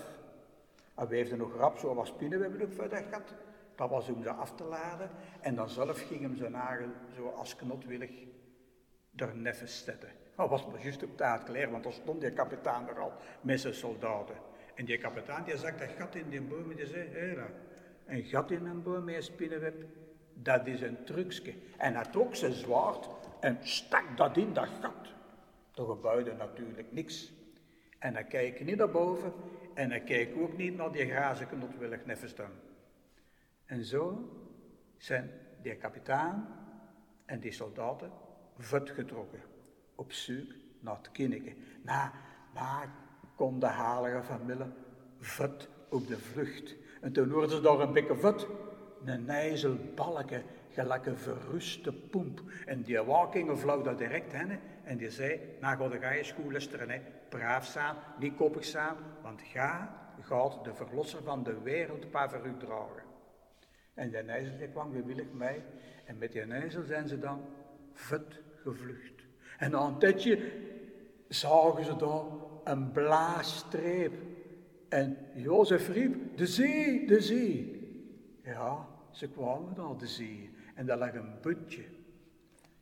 hij 0.94 1.07
weefde 1.07 1.37
nog 1.37 1.57
rap 1.57 1.79
zo 1.79 1.94
wat 1.94 2.07
spinnen, 2.07 2.38
we 2.38 2.44
hebben 2.44 2.62
ook 2.62 2.72
verder 2.72 2.98
gehad. 2.98 3.35
Dat 3.74 3.90
was 3.90 4.08
om 4.08 4.22
ze 4.22 4.30
af 4.30 4.54
te 4.54 4.64
laden. 4.64 5.10
En 5.40 5.54
dan 5.54 5.68
zelf 5.68 6.06
ging 6.06 6.20
hem 6.20 6.37
zijn 6.37 6.52
nagel 6.52 6.88
zo 7.16 7.28
als 7.28 7.56
knotwillig 7.56 8.10
er 9.16 9.37
neffens 9.37 9.84
zetten. 9.84 10.08
Dat 10.37 10.48
was 10.48 10.66
maar 10.66 10.82
juist 10.82 11.02
op 11.02 11.16
tijd 11.16 11.42
klaar, 11.42 11.70
want 11.70 11.82
dan 11.82 11.92
stond 11.92 12.20
die 12.20 12.32
kapitein 12.32 12.88
er 12.88 12.98
al 12.98 13.12
met 13.40 13.60
zijn 13.60 13.74
soldaten. 13.74 14.34
En 14.74 14.84
die 14.84 14.98
kapitein 14.98 15.44
die 15.44 15.56
zag 15.56 15.76
dat 15.76 15.88
gat 15.98 16.14
in 16.14 16.28
die 16.28 16.40
boom 16.40 16.70
en 16.70 16.76
die 16.76 16.87
zei, 16.87 17.08
hé, 17.08 17.37
een 18.06 18.22
gat 18.24 18.50
in 18.50 18.66
een 18.66 18.82
boom 18.82 19.04
met 19.04 19.14
een 19.14 19.22
spinnenweb, 19.22 19.84
dat 20.34 20.66
is 20.66 20.80
een 20.80 21.04
trucje. 21.04 21.54
En 21.78 21.94
hij 21.94 22.04
trok 22.04 22.34
zijn 22.34 22.52
zwaard 22.52 23.08
en 23.40 23.58
stak 23.60 24.16
dat 24.16 24.37
in 24.37 24.52
dat 24.52 24.68
gat. 24.80 25.12
Er 25.74 25.84
gebeurde 25.84 26.32
natuurlijk 26.32 26.92
niks. 26.92 27.32
En 27.98 28.14
hij 28.14 28.24
keek 28.24 28.64
niet 28.64 28.76
naar 28.76 28.90
boven 28.90 29.32
en 29.74 29.90
hij 29.90 30.00
keek 30.00 30.37
ook 30.37 30.56
niet 30.56 30.76
naar 30.76 30.92
die 30.92 31.10
grazen 31.10 31.48
knotwillig 31.48 32.04
neffenstaan. 32.04 32.52
En 33.66 33.85
zo 33.85 34.29
zijn 34.96 35.31
die 35.62 35.77
kapitein 35.77 36.46
en 37.24 37.40
die 37.40 37.53
soldaten 37.53 38.11
getrokken 38.90 39.40
op 39.94 40.12
zoek 40.12 40.53
naar 40.81 40.96
het 40.96 41.11
kindje. 41.12 41.55
Na, 41.83 42.12
na 42.55 42.92
kon 43.37 43.61
de 43.61 43.66
halige 43.66 44.22
familie 44.22 44.66
vet 45.18 45.68
op 45.88 46.07
de 46.07 46.18
vlucht. 46.18 46.74
En 47.00 47.12
toen 47.12 47.31
hoorden 47.31 47.50
ze 47.50 47.61
daar 47.61 47.81
een 47.81 47.92
beetje 47.92 48.16
vet, 48.16 48.46
een 49.05 49.24
nijzelbalken, 49.24 50.42
gelijk 50.70 51.07
een 51.07 51.18
verruste 51.18 51.92
pomp. 51.92 52.42
En 52.66 52.83
die 52.83 53.03
wakingen 53.03 53.59
vloog 53.59 53.96
direct 53.96 54.33
heen 54.33 54.59
en 54.85 54.96
die 54.96 55.11
zei, 55.11 55.40
nou 55.61 55.77
ga 55.77 55.88
de 55.88 56.16
je 56.16 56.24
school 56.24 56.50
niet 58.18 58.37
koppig 58.37 58.64
zijn, 58.64 58.94
want 59.22 59.42
ga 59.42 60.03
gaat 60.20 60.64
de 60.64 60.74
verlosser 60.74 61.22
van 61.22 61.42
de 61.42 61.61
wereld 61.62 62.11
paar 62.11 62.31
voor 62.31 62.46
u 62.46 62.57
dragen. 62.57 63.13
En 63.94 64.11
die 64.11 64.22
nijzel 64.22 64.68
kwam 64.72 64.92
gewillig 64.92 65.33
mee 65.33 65.62
en 66.04 66.18
met 66.18 66.33
die 66.33 66.44
nijzel 66.44 66.83
zijn 66.85 67.09
ze 67.09 67.18
dan 67.18 67.40
vet 67.92 68.40
gevlucht. 68.62 69.22
En 69.59 69.70
na 69.70 69.80
een 69.80 69.98
tijdje 69.98 70.52
zagen 71.28 71.85
ze 71.85 71.96
daar 71.96 72.24
een 72.64 72.92
blaasstreep. 72.92 74.12
En 74.88 75.16
Jozef 75.35 75.88
riep, 75.88 76.37
de 76.37 76.46
zee, 76.46 77.07
de 77.07 77.20
zee. 77.20 77.83
Ja, 78.44 78.88
ze 79.11 79.28
kwamen 79.28 79.72
naar 79.76 79.96
de 79.98 80.07
zee 80.07 80.50
en 80.74 80.87
daar 80.87 80.98
lag 80.98 81.14
een 81.14 81.40
putje. 81.40 81.85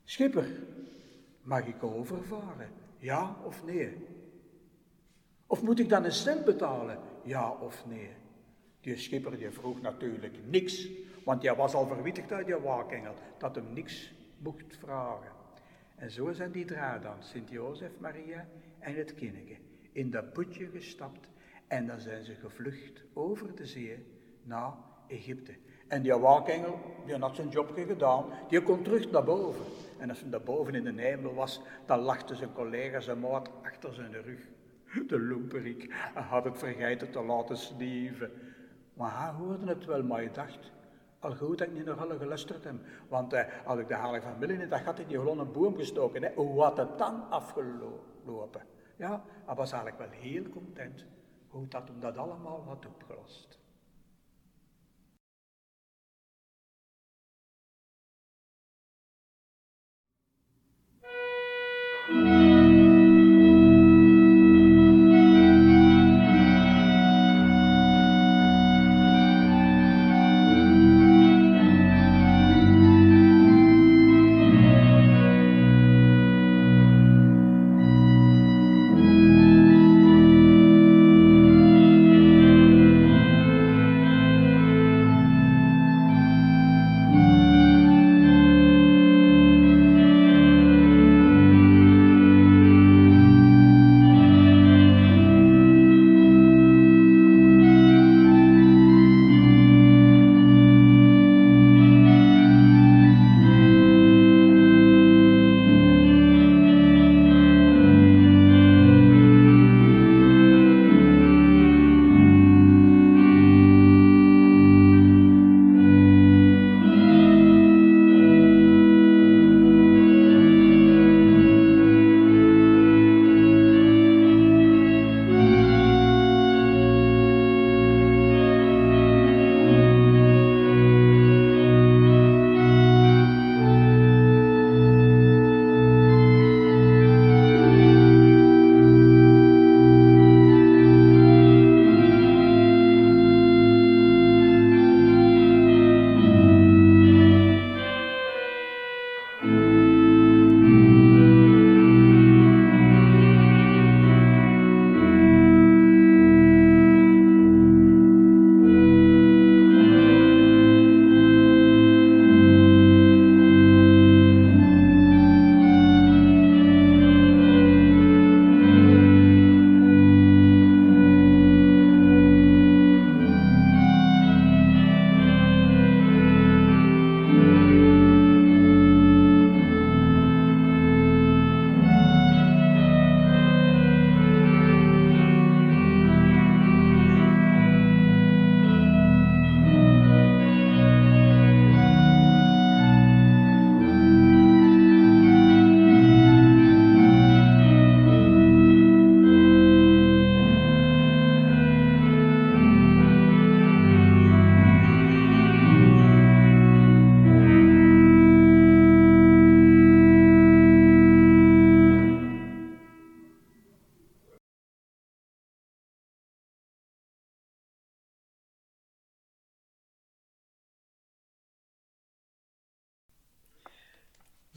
Schipper, 0.05 0.47
mag 1.43 1.67
ik 1.67 1.83
overvaren? 1.83 2.71
Ja 2.99 3.37
of 3.45 3.65
nee? 3.65 4.07
Of 5.47 5.63
moet 5.63 5.79
ik 5.79 5.89
dan 5.89 6.05
een 6.05 6.13
cent 6.13 6.45
betalen? 6.45 6.99
Ja 7.23 7.51
of 7.51 7.87
nee? 7.87 8.11
Die 8.83 8.97
schipper 8.97 9.39
die 9.39 9.51
vroeg 9.51 9.81
natuurlijk 9.81 10.35
niks, 10.47 10.89
want 11.25 11.43
hij 11.43 11.55
was 11.55 11.75
al 11.75 11.87
verwittigd 11.87 12.33
uit 12.33 12.47
die 12.47 12.57
waakengel 12.57 13.15
dat 13.39 13.55
hem 13.55 13.73
niks 13.73 14.13
mocht 14.39 14.77
vragen. 14.77 15.33
En 15.97 16.11
zo 16.11 16.33
zijn 16.33 16.51
die 16.51 16.65
dan, 16.65 17.17
Sint-Jozef, 17.19 17.91
Maria 17.99 18.47
en 18.79 18.95
het 18.95 19.15
kindje, 19.15 19.57
in 19.93 20.11
dat 20.11 20.33
bootje 20.33 20.67
gestapt 20.67 21.29
en 21.67 21.87
dan 21.87 22.01
zijn 22.01 22.25
ze 22.25 22.35
gevlucht 22.35 23.05
over 23.13 23.55
de 23.55 23.67
zee 23.67 24.07
naar 24.43 24.73
Egypte. 25.09 25.53
En 25.89 26.03
die 26.03 26.15
waakengel, 26.15 26.79
die 27.07 27.17
had 27.17 27.37
zijn 27.37 27.49
jobje 27.49 27.85
gedaan, 27.85 28.25
die 28.49 28.63
kon 28.63 28.83
terug 28.83 29.11
naar 29.11 29.25
boven. 29.25 29.65
En 29.99 30.09
als 30.09 30.21
hij 30.21 30.31
daar 30.31 30.43
boven 30.43 30.75
in 30.75 30.85
de 30.85 31.03
hemel 31.03 31.35
was, 31.35 31.61
dan 31.87 31.99
lachte 31.99 32.35
zijn 32.35 32.53
collega 32.53 33.01
zijn 33.01 33.21
maat 33.21 33.51
achter 33.63 33.95
zijn 33.95 34.23
rug. 34.23 34.41
De 35.07 35.21
loemperik, 35.21 35.95
had 36.15 36.45
het 36.45 36.59
vergeten 36.59 37.11
te 37.11 37.23
laten 37.23 37.57
sneven. 37.57 38.31
Maar 39.03 39.11
haar 39.11 39.35
hoorde 39.35 39.67
het 39.67 39.85
wel, 39.85 40.03
maar 40.03 40.23
je 40.23 40.31
dacht, 40.31 40.73
al 41.19 41.35
goed 41.35 41.59
dat 41.59 41.67
ik 41.67 41.73
niet 41.73 41.85
naar 41.85 42.01
alle 42.01 42.19
geluisterd 42.19 42.65
heb. 42.65 42.75
Want 43.09 43.33
eh, 43.33 43.45
had 43.65 43.79
ik 43.79 43.89
de 43.89 43.97
heilige 43.97 44.27
familie 44.27 44.59
in 44.59 44.69
dat 44.69 44.81
had 44.81 44.97
hij 44.97 45.07
die 45.07 45.19
groene 45.19 45.45
boom 45.45 45.77
gestoken, 45.77 46.23
hè, 46.23 46.33
hoe 46.35 46.63
had 46.63 46.77
het 46.77 46.99
dan 46.99 47.31
afgelopen? 47.31 48.63
Ja, 48.97 49.23
hij 49.45 49.55
was 49.55 49.73
eigenlijk 49.73 50.11
wel 50.11 50.21
heel 50.21 50.49
content 50.49 51.05
hoe 51.49 51.69
dat 51.69 51.89
hem 51.89 52.01
dat 52.01 52.17
allemaal 52.17 52.65
had 52.67 52.87
opgelost. 52.87 53.61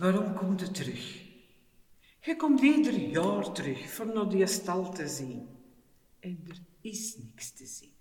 Waarom 0.06 0.34
komt 0.34 0.62
het 0.62 0.74
terug? 0.74 1.24
Je 2.22 2.36
komt 2.36 2.62
ieder 2.62 3.00
jaar 3.00 3.52
terug 3.52 3.90
voor 3.90 4.14
naar 4.14 4.30
die 4.30 4.48
stal 4.48 4.92
te 4.92 5.08
zien. 5.08 5.48
En 6.20 6.40
er 6.48 6.60
is 6.82 7.18
niks 7.18 7.52
te 7.52 7.66
zien. 7.66 7.92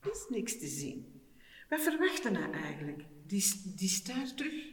Er 0.00 0.10
is 0.10 0.26
niks 0.28 0.58
te 0.58 0.66
zien. 0.66 1.20
Wat 1.68 1.80
verwachten 1.80 2.32
nou 2.32 2.52
eigenlijk? 2.52 3.04
Die, 3.26 3.44
die 3.76 4.02
terug. 4.02 4.64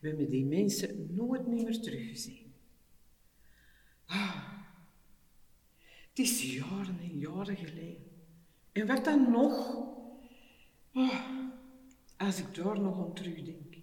We 0.00 0.08
hebben 0.08 0.30
die 0.30 0.44
mensen 0.44 1.14
nooit 1.14 1.46
meer 1.46 1.80
teruggezien. 1.80 2.52
Ah, 4.06 4.52
het 6.08 6.18
is 6.18 6.54
jaren 6.54 6.98
en 6.98 7.18
jaren 7.18 7.56
geleden. 7.56 8.10
En 8.72 8.86
wat 8.86 9.04
dan 9.04 9.30
nog? 9.30 9.76
Oh, 10.92 11.48
als 12.16 12.38
ik 12.38 12.54
daar 12.54 12.80
nog 12.80 13.06
aan 13.06 13.14
terugdenk, 13.14 13.76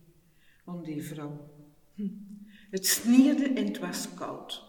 aan 0.65 0.84
die 0.84 1.03
vrouw. 1.03 1.58
Hm. 1.99 2.07
Het 2.69 2.85
sneeuwde 2.88 3.47
en 3.47 3.65
het 3.65 3.79
was 3.79 4.13
koud. 4.13 4.63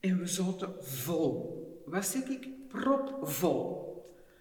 En 0.00 0.18
we 0.18 0.26
zaten 0.26 0.84
vol. 0.84 1.82
Wat 1.86 2.06
zeg 2.06 2.28
ik? 2.28 2.68
Propvol. 2.68 3.92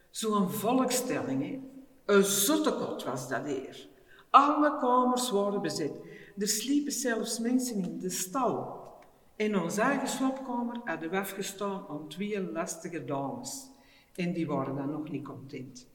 Zo'n 0.10 0.50
volkstelling, 0.50 1.42
hè. 1.42 1.60
Een 2.06 2.24
zottekot 2.24 3.04
was 3.04 3.30
dat 3.30 3.46
hier. 3.46 3.88
Alle 4.30 4.78
kamers 4.80 5.32
waren 5.32 5.62
bezet. 5.62 5.92
Er 6.38 6.48
sliepen 6.48 6.92
zelfs 6.92 7.40
mensen 7.40 7.84
in 7.84 8.00
de 8.00 8.10
stal. 8.10 8.82
In 9.36 9.60
onze 9.60 9.82
eigen 9.82 10.08
slaapkamer 10.08 10.82
hadden 10.84 11.10
we 11.10 11.18
afgestaan 11.18 11.86
aan 11.90 12.08
twee 12.08 12.52
lastige 12.52 13.06
dames. 13.06 13.70
En 14.16 14.34
die 14.34 14.48
waren 14.48 14.76
dan 14.76 14.92
nog 14.92 15.10
niet 15.10 15.24
content. 15.24 15.88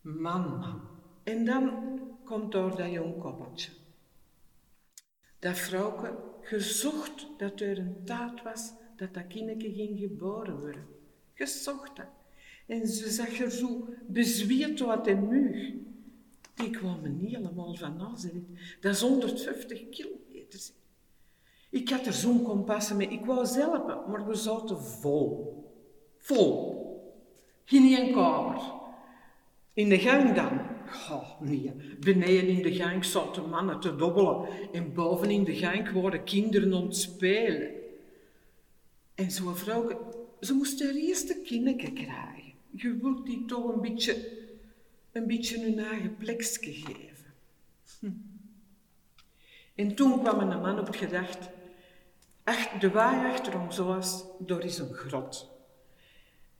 Man, 0.00 0.58
man. 0.58 0.80
En 1.22 1.44
dan 1.44 2.00
komt 2.24 2.52
daar 2.52 2.76
dat 2.76 2.90
jong 2.90 3.18
koppeltje. 3.18 3.81
Dat 5.42 5.58
vrouwke 5.58 6.16
gezocht 6.40 7.26
dat 7.36 7.60
er 7.60 7.78
een 7.78 7.96
taat 8.04 8.42
was 8.42 8.72
dat 8.96 9.14
dat 9.14 9.26
kindje 9.26 9.72
ging 9.72 9.98
geboren 9.98 10.60
worden. 10.60 10.86
Gezocht 11.34 11.96
dat. 11.96 12.06
En 12.66 12.86
ze 12.86 13.10
zag 13.10 13.40
er 13.40 13.50
zo 13.50 13.88
bezweet 14.06 14.82
uit 14.82 15.04
de 15.04 15.14
muur. 15.14 15.74
Die 16.54 16.70
kwamen 16.70 17.16
niet 17.16 17.36
helemaal 17.36 17.74
van 17.74 17.96
Nazareth. 17.96 18.46
Dat 18.80 18.94
is 18.94 19.00
150 19.00 19.88
kilometer. 19.88 20.60
Ik 21.70 21.88
had 21.88 22.06
er 22.06 22.12
zo'n 22.12 22.42
kompassen 22.42 22.96
mee. 22.96 23.08
Ik 23.08 23.24
wou 23.24 23.46
zelf, 23.46 24.06
maar 24.06 24.26
we 24.26 24.34
zaten 24.34 24.82
vol. 24.82 25.64
Vol. 26.18 26.80
Geen 27.64 27.94
één 27.94 28.12
kamer. 28.12 28.72
In 29.72 29.88
de 29.88 29.98
gang 29.98 30.34
dan. 30.34 30.71
Oh, 30.92 31.40
nee. 31.40 31.72
Beneden 32.00 32.48
in 32.48 32.62
de 32.62 32.74
gang 32.74 33.04
zaten 33.04 33.48
mannen 33.48 33.80
te 33.80 33.96
dobbelen. 33.96 34.48
En 34.72 34.94
boven 34.94 35.30
in 35.30 35.44
de 35.44 35.56
gang 35.56 35.92
waren 35.92 36.24
kinderen 36.24 36.74
aan 36.74 36.82
het 36.82 36.96
spelen. 36.96 37.70
En 39.14 39.30
zo'n 39.30 39.56
vrouw, 39.56 39.88
ze 40.40 40.52
moest 40.54 40.82
haar 40.82 40.94
eerste 40.94 41.40
kinderen 41.44 41.94
krijgen. 41.94 42.52
Je 42.70 42.96
wilt 42.96 43.26
die 43.26 43.44
toch 43.44 43.74
een 43.74 43.80
beetje, 43.80 44.28
een 45.12 45.26
beetje 45.26 45.60
hun 45.60 45.78
eigen 45.78 46.16
plekje 46.16 46.72
geven. 46.72 47.34
Hm. 47.98 48.10
En 49.74 49.94
toen 49.94 50.22
kwam 50.22 50.38
een 50.38 50.60
man 50.60 50.78
op 50.78 50.94
gedacht, 50.94 51.48
ach, 52.44 52.68
de 52.68 52.90
waai 52.90 53.30
achter 53.30 53.60
ons 53.60 53.78
was, 53.78 54.24
daar 54.38 54.64
is 54.64 54.78
een 54.78 54.94
grot. 54.94 55.50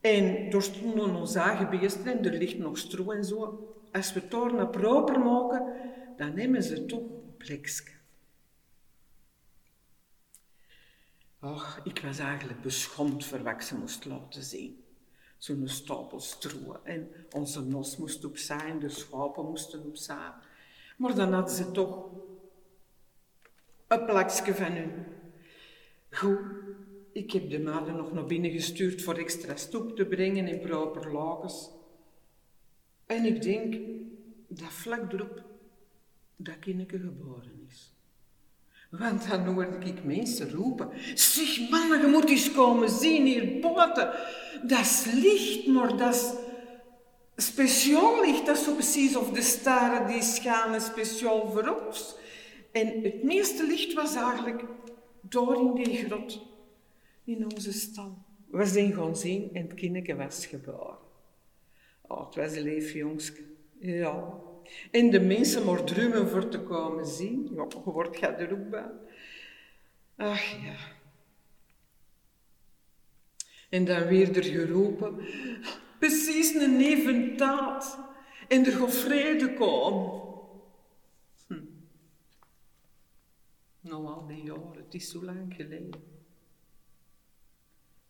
En 0.01 0.51
daar 0.51 0.63
stonden 0.63 1.15
onze 1.15 1.67
beesten 1.71 2.07
en 2.07 2.25
er 2.25 2.39
ligt 2.39 2.59
nog 2.59 2.79
stro 2.79 3.11
en 3.11 3.25
zo. 3.25 3.72
Als 3.93 4.13
we 4.13 4.51
naar 4.53 4.69
proper 4.69 5.19
maken, 5.19 5.75
dan 6.17 6.35
nemen 6.35 6.63
ze 6.63 6.85
toch 6.85 7.01
een 7.01 7.37
plekje. 7.37 7.91
Och, 11.41 11.81
ik 11.85 12.01
was 12.01 12.19
eigenlijk 12.19 12.63
beschomd 12.63 13.25
voor 13.25 13.43
wat 13.43 13.65
ze 13.65 13.77
moest 13.77 14.05
laten 14.05 14.43
zien. 14.43 14.85
Zo'n 15.39 15.69
stapel 15.69 16.21
stro. 16.21 16.81
En 16.83 17.11
onze 17.31 17.61
nos 17.61 17.97
moest 17.97 18.25
op 18.25 18.37
zijn, 18.37 18.79
de 18.79 18.89
schapen 18.89 19.45
moesten 19.45 19.87
op 19.87 19.97
zijn. 19.97 20.33
Maar 20.97 21.15
dan 21.15 21.33
hadden 21.33 21.55
ze 21.55 21.71
toch 21.71 22.09
een 23.87 24.05
plakje 24.05 24.55
van 24.55 24.73
hun. 24.73 25.05
Goed, 26.11 26.39
ik 27.13 27.33
heb 27.33 27.51
de 27.51 27.61
maanden 27.61 27.97
nog 27.97 28.13
naar 28.13 28.27
binnen 28.27 28.51
gestuurd 28.51 29.03
voor 29.03 29.17
extra 29.17 29.57
stoep 29.57 29.97
te 29.97 30.07
brengen 30.07 30.49
in 30.49 30.61
proper 30.61 31.13
lakens. 31.13 31.71
En 33.13 33.25
ik 33.25 33.43
denk 33.43 33.75
dat 34.49 34.73
vlak 34.73 35.13
erop 35.13 35.43
dat 36.37 36.59
kindje 36.59 36.99
geboren 36.99 37.67
is. 37.69 37.93
Want 38.91 39.29
dan 39.29 39.47
hoorde 39.47 39.87
ik 39.87 40.05
mensen 40.05 40.51
roepen, 40.51 40.89
zeg 41.15 41.71
mannen, 41.71 42.01
je 42.01 42.07
moet 42.07 42.29
eens 42.29 42.53
komen 42.53 42.89
zien 42.89 43.25
hier 43.27 43.61
buiten. 43.61 44.13
Dat 44.63 44.81
is 44.81 45.05
licht, 45.13 45.67
maar 45.67 45.97
dat 45.97 46.15
is 46.15 46.33
speciaal 47.37 48.25
licht. 48.25 48.47
Dat 48.47 48.57
is 48.57 48.65
zo 48.65 48.75
precies 48.75 49.17
of 49.17 49.31
de 49.31 49.43
sterren 49.43 50.07
die 50.07 50.23
schijnen 50.23 50.81
speciaal 50.81 51.51
voor 51.51 51.85
ons. 51.87 52.15
En 52.73 53.03
het 53.03 53.23
meeste 53.23 53.67
licht 53.67 53.93
was 53.93 54.15
eigenlijk 54.15 54.65
door 55.21 55.57
in 55.57 55.85
die 55.85 56.05
grot, 56.05 56.47
in 57.25 57.45
onze 57.45 57.73
stal. 57.73 58.19
We 58.51 58.67
zijn 58.67 58.93
gaan 58.93 59.17
zien 59.17 59.51
en 59.53 59.63
het 59.63 59.75
kindje 59.75 60.17
was 60.17 60.47
geboren. 60.47 61.11
Oh, 62.13 62.27
het 62.27 62.35
was 62.35 62.57
een 62.57 62.63
lief. 62.63 62.95
Ja. 63.79 64.41
En 64.91 65.11
de 65.11 65.21
mensen 65.21 65.65
maar 65.65 65.85
drummen 65.85 66.29
voor 66.29 66.49
te 66.49 66.61
komen 66.61 67.07
zien. 67.07 67.51
Ja, 67.55 67.67
je 67.69 67.91
wordt 67.91 68.17
gaat 68.17 68.41
er 68.41 68.53
ook 68.53 68.71
bij. 68.71 68.91
Ach 70.17 70.63
ja. 70.63 70.77
En 73.71 73.85
dan 73.85 74.07
weer 74.07 74.37
er 74.37 74.45
geroepen. 74.45 75.17
Precies 75.99 76.55
een 76.55 76.81
eventaat. 76.81 77.99
En 78.49 78.67
er 78.67 78.73
gaat 78.73 79.55
komen. 79.55 80.21
Hm. 81.47 81.65
Nou, 83.81 84.07
al 84.07 84.27
die 84.27 84.43
jaren, 84.43 84.85
het 84.85 84.95
is 84.95 85.11
zo 85.11 85.25
lang 85.25 85.55
geleden. 85.55 86.03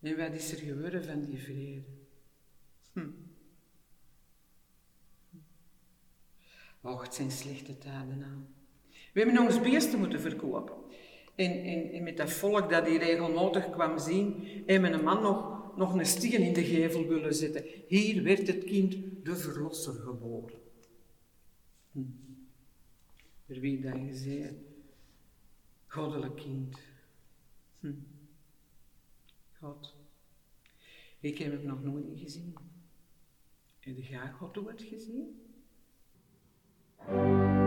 En 0.01 0.17
wat 0.17 0.33
is 0.33 0.53
er 0.53 0.59
geworden 0.59 1.05
van 1.05 1.25
die 1.25 1.39
vrede? 1.39 2.02
Het 6.83 7.14
zijn 7.14 7.30
slechte 7.30 7.78
tijden 7.78 8.22
aan. 8.22 8.47
We 9.12 9.20
hebben 9.20 9.39
ons 9.39 9.61
beesten 9.61 9.99
moeten 9.99 10.20
verkopen. 10.20 10.74
En, 11.35 11.64
en, 11.64 11.93
en, 11.93 12.03
met 12.03 12.16
dat 12.16 12.30
volk 12.30 12.70
dat 12.70 12.85
die 12.85 12.99
regelmatig 12.99 13.70
kwam 13.70 13.99
zien, 13.99 14.47
hebben 14.66 14.93
een 14.93 15.05
man 15.05 15.22
nog, 15.22 15.76
nog 15.76 15.95
een 15.95 16.07
steen 16.07 16.41
in 16.41 16.53
de 16.53 16.64
gevel 16.64 17.07
willen 17.07 17.35
zetten. 17.35 17.64
Hier 17.87 18.22
werd 18.22 18.47
het 18.47 18.64
kind 18.64 18.97
de 19.22 19.37
verlosser 19.37 19.95
geboren. 19.95 20.59
Hm. 21.93 22.01
Er 23.47 23.61
wie 23.61 23.80
dan 23.80 24.07
gezegd, 24.07 24.55
goddelijk 25.87 26.37
kind. 26.37 26.78
Hm. 27.80 27.93
God. 29.59 29.95
Ik 31.20 31.39
heb 31.39 31.53
hem 31.53 31.66
nog 31.66 31.83
nooit 31.83 32.07
gezien. 32.14 32.55
Heb 33.78 33.99
jij 33.99 34.30
God 34.30 34.59
ooit 34.59 34.83
gezien? 34.83 35.41
Thank 37.09 37.17
you. 37.17 37.62